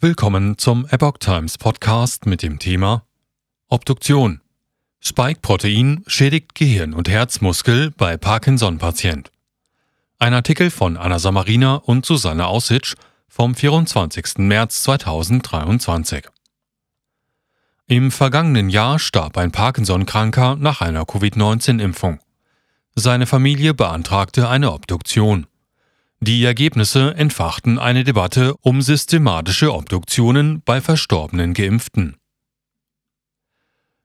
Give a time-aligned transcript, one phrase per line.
[0.00, 3.04] Willkommen zum Epoch Times Podcast mit dem Thema
[3.66, 4.40] Obduktion.
[5.00, 9.32] Spike-Protein schädigt Gehirn und Herzmuskel bei Parkinson-Patient.
[10.20, 12.94] Ein Artikel von Anna Samarina und Susanne Aussitsch
[13.26, 14.38] vom 24.
[14.38, 16.28] März 2023.
[17.88, 22.20] Im vergangenen Jahr starb ein Parkinson-Kranker nach einer Covid-19-Impfung.
[22.94, 25.48] Seine Familie beantragte eine Obduktion.
[26.20, 32.16] Die Ergebnisse entfachten eine Debatte um systematische Obduktionen bei verstorbenen Geimpften.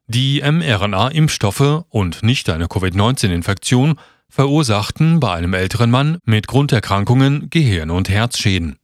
[0.08, 3.96] Die mRNA-Impfstoffe und nicht eine Covid-19-Infektion
[4.30, 8.78] verursachten bei einem älteren Mann mit Grunderkrankungen Gehirn- und Herzschäden.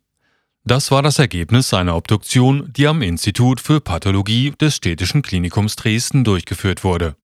[0.64, 6.24] Das war das Ergebnis einer Obduktion, die am Institut für Pathologie des Städtischen Klinikums Dresden
[6.24, 7.16] durchgeführt wurde.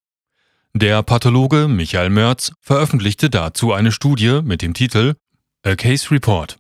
[0.73, 5.15] Der Pathologe Michael Mörz veröffentlichte dazu eine Studie mit dem Titel
[5.67, 6.57] A Case Report.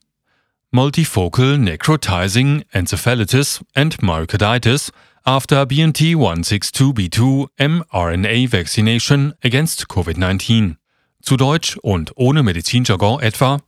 [0.73, 4.89] Multifocal necrotizing encephalitis and myocarditis
[5.23, 10.77] after BNT162b2 mRNA vaccination against COVID-19.
[11.21, 13.59] Zu Deutsch und ohne Medizinjargon etwa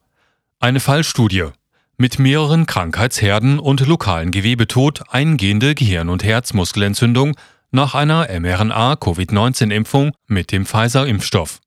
[0.60, 1.50] eine Fallstudie
[1.98, 7.38] mit mehreren Krankheitsherden und lokalen Gewebetod eingehende Gehirn- und Herzmuskelentzündung
[7.70, 11.60] nach einer mRNA-Covid-19-Impfung mit dem Pfizer-Impfstoff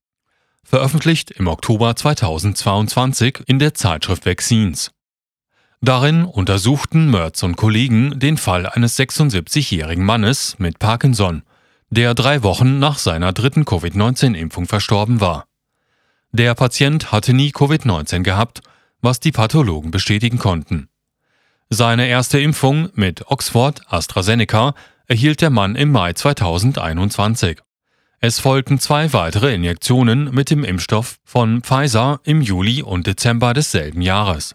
[0.65, 4.93] veröffentlicht im Oktober 2022 in der Zeitschrift Vaccines.
[5.81, 11.43] Darin untersuchten Merz und Kollegen den Fall eines 76-jährigen Mannes mit Parkinson,
[11.89, 15.47] der drei Wochen nach seiner dritten Covid-19-Impfung verstorben war.
[16.33, 18.61] Der Patient hatte nie Covid-19 gehabt,
[19.01, 20.89] was die Pathologen bestätigen konnten.
[21.71, 24.75] Seine erste Impfung mit Oxford AstraZeneca
[25.07, 27.61] erhielt der Mann im Mai 2021.
[28.23, 34.03] Es folgten zwei weitere Injektionen mit dem Impfstoff von Pfizer im Juli und Dezember desselben
[34.03, 34.55] Jahres.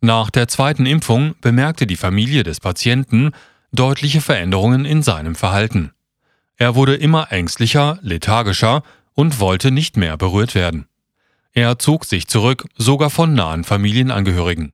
[0.00, 3.32] Nach der zweiten Impfung bemerkte die Familie des Patienten
[3.72, 5.92] deutliche Veränderungen in seinem Verhalten.
[6.56, 10.86] Er wurde immer ängstlicher, lethargischer und wollte nicht mehr berührt werden.
[11.52, 14.72] Er zog sich zurück, sogar von nahen Familienangehörigen.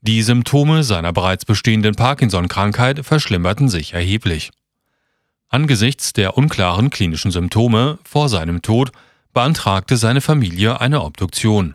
[0.00, 4.50] Die Symptome seiner bereits bestehenden Parkinson-Krankheit verschlimmerten sich erheblich.
[5.52, 8.90] Angesichts der unklaren klinischen Symptome vor seinem Tod
[9.34, 11.74] beantragte seine Familie eine Obduktion.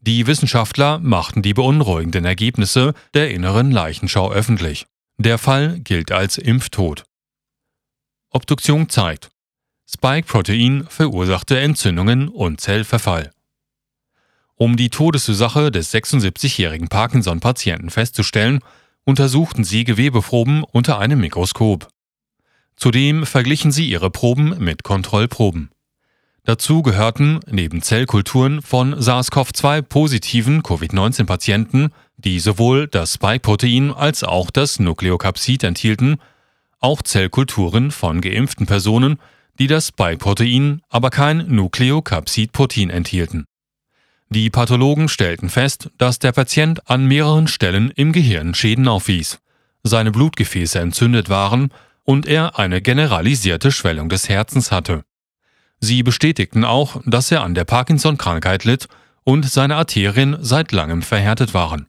[0.00, 4.86] Die Wissenschaftler machten die beunruhigenden Ergebnisse der inneren Leichenschau öffentlich.
[5.18, 7.04] Der Fall gilt als Impftod.
[8.30, 9.28] Obduktion zeigt,
[9.86, 13.30] Spike-Protein verursachte Entzündungen und Zellverfall.
[14.54, 18.60] Um die Todesursache des 76-jährigen Parkinson-Patienten festzustellen,
[19.04, 21.88] untersuchten sie Gewebeproben unter einem Mikroskop.
[22.76, 25.70] Zudem verglichen sie ihre Proben mit Kontrollproben.
[26.44, 35.64] Dazu gehörten neben Zellkulturen von SARS-CoV-2-positiven Covid-19-Patienten, die sowohl das Spike-Protein als auch das Nukleokapsid
[35.64, 36.18] enthielten,
[36.78, 39.18] auch Zellkulturen von geimpften Personen,
[39.58, 43.46] die das Spike-Protein, aber kein Nukleokapsid-Protein enthielten.
[44.28, 49.40] Die Pathologen stellten fest, dass der Patient an mehreren Stellen im Gehirn Schäden aufwies,
[49.82, 51.70] seine Blutgefäße entzündet waren
[52.06, 55.04] und er eine generalisierte Schwellung des Herzens hatte.
[55.78, 58.88] Sie bestätigten auch, dass er an der Parkinson-Krankheit litt
[59.24, 61.88] und seine Arterien seit langem verhärtet waren.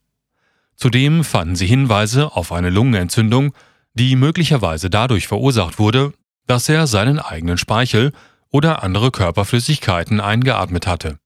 [0.75, 3.53] Zudem fanden sie Hinweise auf eine Lungenentzündung,
[3.94, 6.13] die möglicherweise dadurch verursacht wurde,
[6.47, 8.11] dass er seinen eigenen Speichel
[8.50, 11.19] oder andere Körperflüssigkeiten eingeatmet hatte.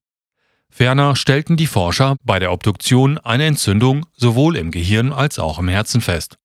[0.70, 5.68] Ferner stellten die Forscher bei der Obduktion eine Entzündung sowohl im Gehirn als auch im
[5.68, 6.38] Herzen fest.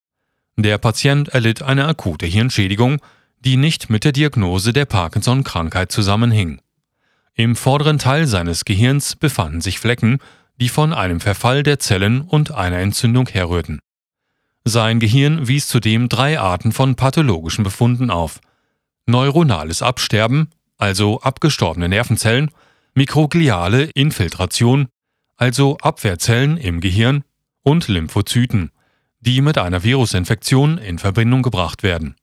[0.59, 2.99] Der Patient erlitt eine akute Hirnschädigung,
[3.41, 6.61] die nicht mit der Diagnose der Parkinson-Krankheit zusammenhing.
[7.35, 10.19] Im vorderen Teil seines Gehirns befanden sich Flecken,
[10.59, 13.81] die von einem Verfall der Zellen und einer Entzündung herrührten.
[14.65, 18.41] Sein Gehirn wies zudem drei Arten von pathologischen Befunden auf.
[19.05, 22.51] Neuronales Absterben, also abgestorbene Nervenzellen,
[22.95, 24.89] mikrogliale Infiltration,
[25.37, 27.23] also Abwehrzellen im Gehirn
[27.63, 28.73] und Lymphozyten,
[29.27, 32.15] die mit einer Virusinfektion in Verbindung gebracht werden.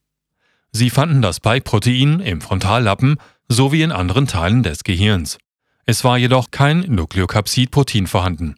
[0.72, 3.18] Sie fanden das Spike-Protein im Frontallappen
[3.48, 5.38] sowie in anderen Teilen des Gehirns.
[5.86, 8.56] Es war jedoch kein Nukleokapsid-Protein vorhanden.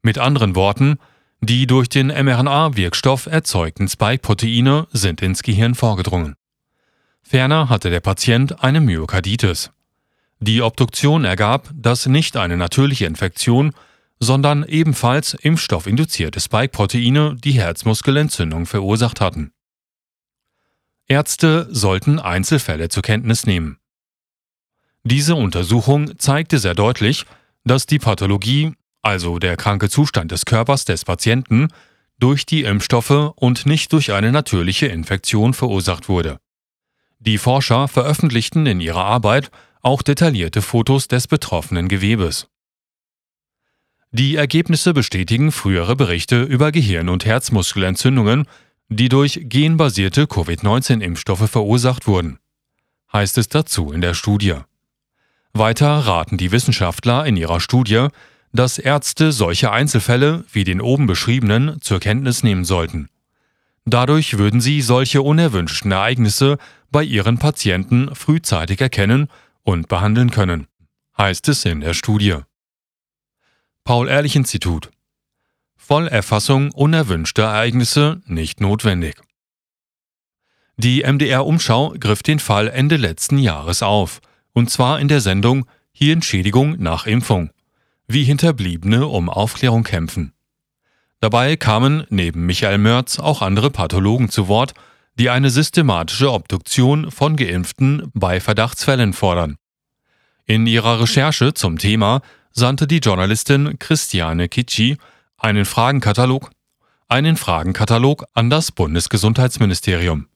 [0.00, 0.98] Mit anderen Worten,
[1.40, 6.36] die durch den mRNA-Wirkstoff erzeugten Spike-Proteine sind ins Gehirn vorgedrungen.
[7.22, 9.72] Ferner hatte der Patient eine Myokarditis.
[10.38, 13.72] Die Obduktion ergab, dass nicht eine natürliche Infektion,
[14.22, 19.50] sondern ebenfalls impfstoffinduzierte Spike-Proteine die Herzmuskelentzündung verursacht hatten.
[21.08, 23.78] Ärzte sollten Einzelfälle zur Kenntnis nehmen.
[25.02, 27.26] Diese Untersuchung zeigte sehr deutlich,
[27.64, 31.66] dass die Pathologie, also der kranke Zustand des Körpers des Patienten,
[32.20, 36.38] durch die Impfstoffe und nicht durch eine natürliche Infektion verursacht wurde.
[37.18, 42.51] Die Forscher veröffentlichten in ihrer Arbeit auch detaillierte Fotos des betroffenen Gewebes.
[44.14, 48.46] Die Ergebnisse bestätigen frühere Berichte über Gehirn- und Herzmuskelentzündungen,
[48.90, 52.38] die durch genbasierte Covid-19-Impfstoffe verursacht wurden,
[53.10, 54.56] heißt es dazu in der Studie.
[55.54, 58.08] Weiter raten die Wissenschaftler in ihrer Studie,
[58.52, 63.08] dass Ärzte solche Einzelfälle wie den oben beschriebenen zur Kenntnis nehmen sollten.
[63.86, 66.58] Dadurch würden sie solche unerwünschten Ereignisse
[66.90, 69.28] bei ihren Patienten frühzeitig erkennen
[69.62, 70.66] und behandeln können,
[71.16, 72.36] heißt es in der Studie.
[73.84, 74.90] Paul-Ehrlich-Institut
[75.76, 79.16] Vollerfassung unerwünschter Ereignisse nicht notwendig.
[80.76, 84.20] Die MDR-Umschau griff den Fall Ende letzten Jahres auf,
[84.52, 87.50] und zwar in der Sendung Hirnschädigung nach Impfung,
[88.06, 90.32] wie Hinterbliebene um Aufklärung kämpfen.
[91.18, 94.74] Dabei kamen neben Michael Mörz auch andere Pathologen zu Wort,
[95.18, 99.56] die eine systematische Obduktion von Geimpften bei Verdachtsfällen fordern.
[100.46, 102.22] In ihrer Recherche zum Thema
[102.52, 104.96] sandte die Journalistin Christiane Kitschi
[105.38, 106.50] einen Fragenkatalog,
[107.08, 110.28] einen Fragenkatalog an das Bundesgesundheitsministerium.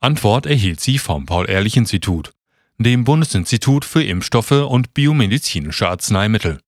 [0.00, 2.32] Antwort erhielt sie vom Paul-Ehrlich-Institut,
[2.78, 6.60] dem Bundesinstitut für Impfstoffe und biomedizinische Arzneimittel.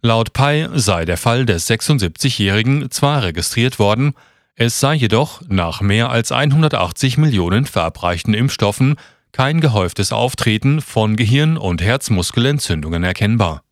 [0.00, 4.14] Laut PAI sei der Fall des 76-Jährigen zwar registriert worden,
[4.54, 8.96] es sei jedoch nach mehr als 180 Millionen verabreichten Impfstoffen
[9.32, 13.64] kein gehäuftes Auftreten von Gehirn- und Herzmuskelentzündungen erkennbar.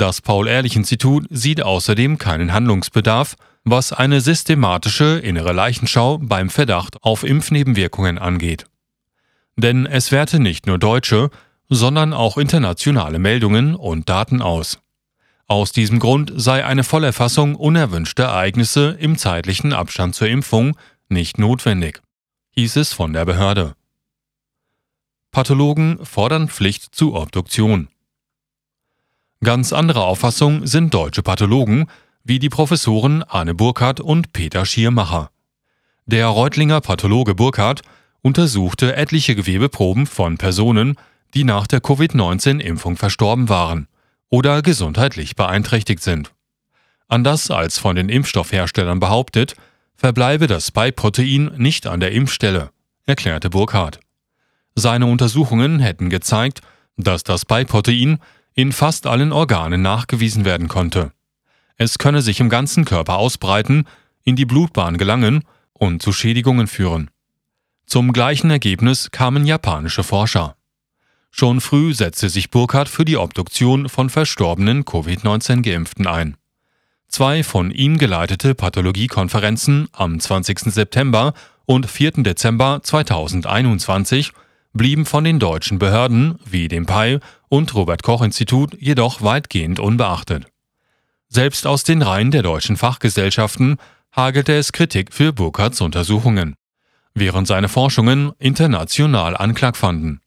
[0.00, 8.16] Das Paul-Ehrlich-Institut sieht außerdem keinen Handlungsbedarf, was eine systematische innere Leichenschau beim Verdacht auf Impfnebenwirkungen
[8.16, 8.64] angeht.
[9.56, 11.28] Denn es werte nicht nur deutsche,
[11.68, 14.78] sondern auch internationale Meldungen und Daten aus.
[15.46, 20.78] Aus diesem Grund sei eine Vollerfassung unerwünschter Ereignisse im zeitlichen Abstand zur Impfung
[21.10, 22.00] nicht notwendig,
[22.52, 23.74] hieß es von der Behörde.
[25.30, 27.88] Pathologen fordern Pflicht zu Obduktion.
[29.42, 31.86] Ganz andere Auffassung sind deutsche Pathologen,
[32.24, 35.30] wie die Professoren Arne Burkhardt und Peter Schiermacher.
[36.04, 37.80] Der Reutlinger Pathologe Burkhardt
[38.20, 40.96] untersuchte etliche Gewebeproben von Personen,
[41.32, 43.88] die nach der Covid-19-Impfung verstorben waren
[44.28, 46.32] oder gesundheitlich beeinträchtigt sind.
[47.08, 49.54] Anders als von den Impfstoffherstellern behauptet,
[49.96, 52.72] verbleibe das Spike-Protein nicht an der Impfstelle,
[53.06, 54.00] erklärte Burkhardt.
[54.74, 56.60] Seine Untersuchungen hätten gezeigt,
[56.98, 58.18] dass das Spike-Protein
[58.54, 61.12] in fast allen Organen nachgewiesen werden konnte.
[61.76, 63.86] Es könne sich im ganzen Körper ausbreiten,
[64.22, 67.10] in die Blutbahn gelangen und zu Schädigungen führen.
[67.86, 70.56] Zum gleichen Ergebnis kamen japanische Forscher.
[71.30, 76.36] Schon früh setzte sich Burkhardt für die Obduktion von verstorbenen Covid-19-Geimpften ein.
[77.08, 80.72] Zwei von ihm geleitete Pathologiekonferenzen am 20.
[80.72, 81.34] September
[81.66, 82.22] und 4.
[82.22, 84.32] Dezember 2021
[84.72, 87.20] blieben von den deutschen Behörden wie dem PAI
[87.50, 90.46] und Robert Koch Institut jedoch weitgehend unbeachtet.
[91.28, 93.76] Selbst aus den Reihen der deutschen Fachgesellschaften
[94.12, 96.54] hagelte es Kritik für Burkhardts Untersuchungen,
[97.12, 100.20] während seine Forschungen international Anklang fanden.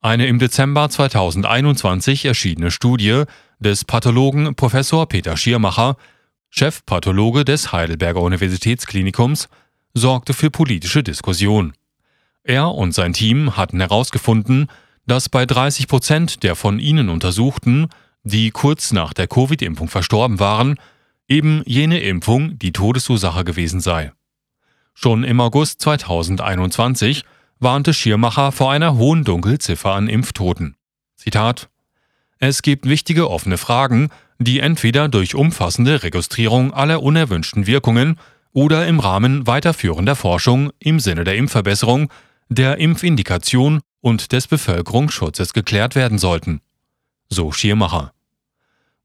[0.00, 3.24] Eine im Dezember 2021 erschienene Studie
[3.58, 5.96] des Pathologen Professor Peter Schiermacher,
[6.50, 9.48] Chefpathologe des Heidelberger Universitätsklinikums,
[9.94, 11.72] sorgte für politische Diskussion.
[12.44, 14.68] Er und sein Team hatten herausgefunden,
[15.06, 17.88] dass bei 30 Prozent der von ihnen Untersuchten,
[18.22, 20.76] die kurz nach der Covid-Impfung verstorben waren,
[21.28, 24.12] eben jene Impfung die Todesursache gewesen sei.
[24.94, 27.24] Schon im August 2021
[27.58, 30.76] warnte Schirmacher vor einer hohen Dunkelziffer an Impftoten.
[31.16, 31.68] Zitat
[32.38, 38.18] Es gibt wichtige offene Fragen, die entweder durch umfassende Registrierung aller unerwünschten Wirkungen
[38.52, 42.10] oder im Rahmen weiterführender Forschung im Sinne der Impfverbesserung,
[42.48, 46.60] der Impfindikation und des Bevölkerungsschutzes geklärt werden sollten.
[47.28, 48.12] So Schirmacher.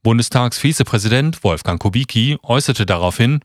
[0.03, 3.39] Bundestagsvizepräsident Wolfgang Kubicki äußerte daraufhin,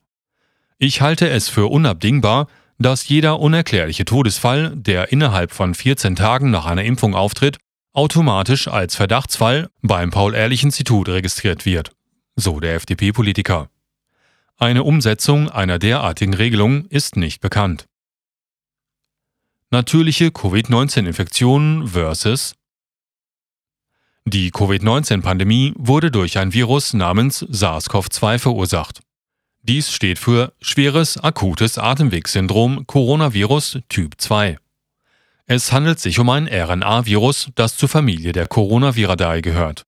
[0.77, 2.49] ich halte es für unabdingbar,
[2.79, 7.57] dass jeder unerklärliche Todesfall, der innerhalb von 14 Tagen nach einer Impfung auftritt,
[7.95, 11.93] automatisch als Verdachtsfall beim Paul-Ehrlich-Institut registriert wird,
[12.35, 13.71] so der FDP-Politiker.
[14.59, 17.87] Eine Umsetzung einer derartigen Regelung ist nicht bekannt.
[19.71, 22.55] Natürliche Covid-19-Infektionen versus
[24.25, 29.01] Die Covid-19-Pandemie wurde durch ein Virus namens SARS-CoV-2 verursacht.
[29.63, 34.57] Dies steht für schweres akutes Atemwegssyndrom Coronavirus Typ 2.
[35.47, 39.83] Es handelt sich um ein RNA-Virus, das zur Familie der Coronaviridae gehört.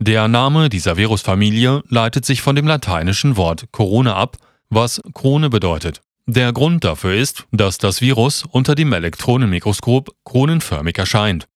[0.00, 4.36] Der Name dieser Virusfamilie leitet sich von dem lateinischen Wort Corona ab,
[4.68, 6.02] was Krone bedeutet.
[6.28, 11.46] Der Grund dafür ist, dass das Virus unter dem Elektronenmikroskop kronenförmig erscheint,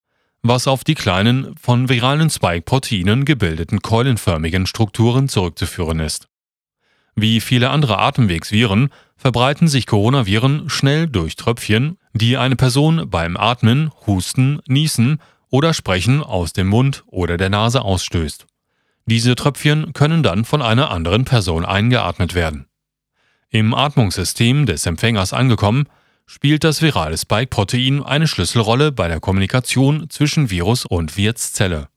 [0.43, 6.29] was auf die kleinen, von viralen Spike-Proteinen gebildeten keulenförmigen Strukturen zurückzuführen ist.
[7.17, 13.91] Wie viele andere Atemwegsviren verbreiten sich Coronaviren schnell durch Tröpfchen, die eine Person beim Atmen,
[14.07, 15.19] Husten, Niesen
[15.51, 18.47] oder Sprechen aus dem Mund oder der Nase ausstößt.
[19.07, 22.70] Diese Tröpfchen können dann von einer anderen Person eingeatmet werden.
[23.51, 25.89] Im Atmungssystem des Empfängers angekommen,
[26.25, 31.89] spielt das virale Spike-Protein eine Schlüsselrolle bei der Kommunikation zwischen Virus und Wirtszelle.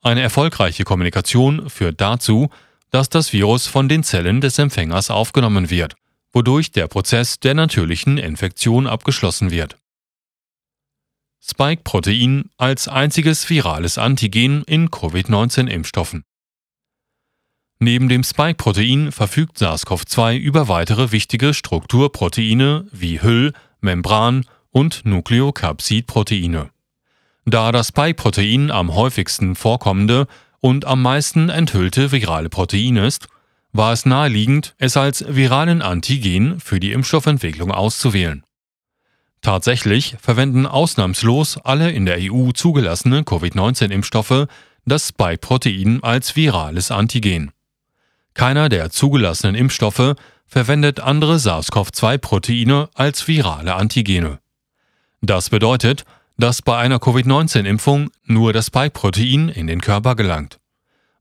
[0.00, 2.50] Eine erfolgreiche Kommunikation führt dazu,
[2.92, 5.96] dass das Virus von den Zellen des Empfängers aufgenommen wird,
[6.32, 9.76] wodurch der Prozess der natürlichen Infektion abgeschlossen wird.
[11.42, 16.22] Spike-Protein als einziges virales Antigen in Covid-19-Impfstoffen.
[17.78, 26.70] Neben dem Spike-Protein verfügt SARS-CoV-2 über weitere wichtige Strukturproteine wie Hüll-, Membran- und Nukleokapsid-Proteine.
[27.44, 30.26] Da das Spike-Protein am häufigsten vorkommende
[30.60, 33.28] und am meisten enthüllte virale Protein ist,
[33.72, 38.42] war es naheliegend, es als viralen Antigen für die Impfstoffentwicklung auszuwählen.
[39.42, 44.46] Tatsächlich verwenden ausnahmslos alle in der EU zugelassene Covid-19-Impfstoffe
[44.86, 47.52] das Spike-Protein als virales Antigen.
[48.36, 50.14] Keiner der zugelassenen Impfstoffe
[50.46, 54.40] verwendet andere SARS-CoV-2-Proteine als virale Antigene.
[55.22, 56.04] Das bedeutet,
[56.36, 60.60] dass bei einer Covid-19-Impfung nur das Spike-Protein in den Körper gelangt.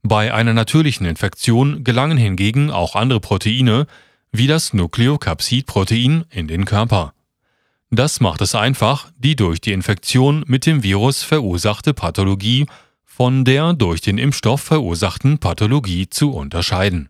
[0.03, 3.87] Bei einer natürlichen Infektion gelangen hingegen auch andere Proteine,
[4.33, 7.13] wie das Nukleokapsid-Protein, in den Körper.
[7.91, 12.65] Das macht es einfach, die durch die Infektion mit dem Virus verursachte Pathologie
[13.15, 17.07] von der durch den Impfstoff verursachten Pathologie zu unterscheiden